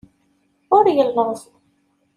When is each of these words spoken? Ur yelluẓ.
Ur 0.75 0.85
yelluẓ. 0.97 1.39